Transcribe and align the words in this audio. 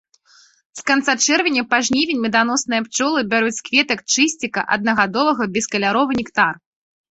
З 0.79 0.85
канца 0.91 1.13
чэрвеня 1.25 1.63
па 1.73 1.77
жнівень 1.89 2.23
меданосныя 2.23 2.81
пчолы 2.87 3.19
бяруць 3.35 3.53
з 3.59 3.67
кветак 3.69 3.99
чысціка 4.15 4.67
аднагадовага 4.79 5.43
бескаляровы 5.61 6.21
нектар. 6.25 6.53